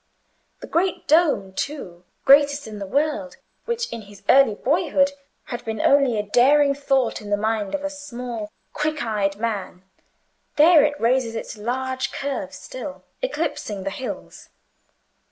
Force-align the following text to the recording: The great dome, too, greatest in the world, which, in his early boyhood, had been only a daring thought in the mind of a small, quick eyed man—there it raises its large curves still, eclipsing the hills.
The 0.61 0.65
great 0.67 1.07
dome, 1.07 1.53
too, 1.53 2.03
greatest 2.25 2.65
in 2.65 2.79
the 2.79 2.87
world, 2.87 3.37
which, 3.65 3.87
in 3.93 4.01
his 4.09 4.23
early 4.29 4.55
boyhood, 4.55 5.11
had 5.53 5.63
been 5.63 5.79
only 5.79 6.17
a 6.17 6.23
daring 6.23 6.73
thought 6.73 7.21
in 7.21 7.29
the 7.29 7.37
mind 7.37 7.75
of 7.75 7.83
a 7.83 7.89
small, 7.91 8.49
quick 8.73 9.03
eyed 9.05 9.37
man—there 9.37 10.83
it 10.83 10.99
raises 10.99 11.35
its 11.35 11.55
large 11.55 12.11
curves 12.11 12.55
still, 12.57 13.03
eclipsing 13.21 13.83
the 13.83 13.91
hills. 13.91 14.49